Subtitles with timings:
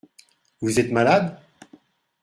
[0.61, 1.37] Vous êtes malade?